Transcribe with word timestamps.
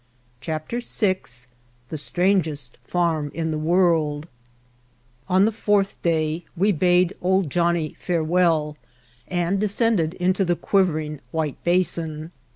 [Ill] 0.47 0.59
VI 0.83 1.15
The 1.89 1.97
Strangest 1.99 2.79
Farm 2.83 3.29
in 3.35 3.51
the 3.51 3.59
World 3.59 4.27
ON 5.29 5.45
the 5.45 5.51
fourth 5.51 6.01
day 6.01 6.43
we 6.57 6.71
bade 6.71 7.13
"Old 7.21 7.51
Johnnie" 7.51 7.93
farewell, 7.99 8.77
and 9.27 9.59
descended 9.59 10.15
into 10.15 10.43
the 10.43 10.55
quiver 10.55 10.97
ing 10.99 11.19
white 11.29 11.63
basin. 11.63 12.31